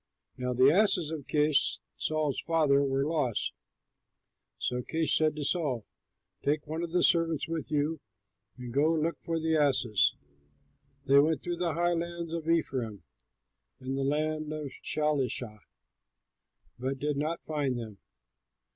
Now 0.35 0.53
the 0.53 0.71
asses 0.71 1.11
of 1.11 1.27
Kish, 1.27 1.77
Saul's 1.99 2.41
father, 2.47 2.83
were 2.83 3.05
lost. 3.05 3.53
So 4.57 4.81
Kish 4.81 5.15
said 5.15 5.35
to 5.35 5.43
Saul, 5.45 5.85
"Take 6.41 6.65
one 6.65 6.81
of 6.81 6.91
the 6.91 7.03
servants 7.03 7.47
with 7.47 7.69
you 7.69 7.99
and 8.57 8.73
go, 8.73 8.95
look 8.95 9.17
for 9.21 9.39
the 9.39 9.55
asses." 9.55 10.15
They 11.05 11.19
went 11.19 11.43
through 11.43 11.57
the 11.57 11.73
highlands 11.75 12.33
of 12.33 12.49
Ephraim 12.49 13.03
and 13.79 13.95
the 13.95 14.01
land 14.03 14.51
of 14.51 14.71
Shalishah, 14.81 15.59
but 16.79 16.97
did 16.97 17.15
not 17.15 17.43
find 17.43 17.77
them. 17.77 17.99